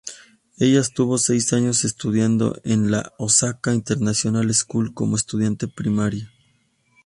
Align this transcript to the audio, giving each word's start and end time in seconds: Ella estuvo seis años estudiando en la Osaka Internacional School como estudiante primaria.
Ella 0.57 0.79
estuvo 0.79 1.19
seis 1.19 1.53
años 1.53 1.83
estudiando 1.85 2.59
en 2.63 2.89
la 2.89 3.13
Osaka 3.19 3.71
Internacional 3.71 4.51
School 4.51 4.95
como 4.95 5.15
estudiante 5.15 5.67
primaria. 5.67 6.31